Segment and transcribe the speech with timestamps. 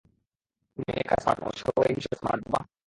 [0.71, 2.59] তুমি একা স্মার্ট নও, সেও এই বিষয়ে স্মার্ট বাবা!